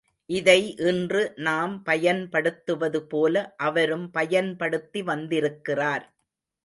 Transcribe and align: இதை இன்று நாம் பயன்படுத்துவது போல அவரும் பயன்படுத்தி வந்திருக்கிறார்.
இதை 0.29 0.75
இன்று 0.81 1.33
நாம் 1.37 1.83
பயன்படுத்துவது 1.83 3.01
போல 3.03 3.35
அவரும் 3.57 4.07
பயன்படுத்தி 4.11 5.01
வந்திருக்கிறார். 5.01 6.05